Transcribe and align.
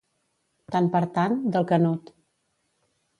Tant 0.75 0.87
per 0.95 1.01
tant, 1.17 1.37
del 1.57 1.67
canut. 1.73 2.09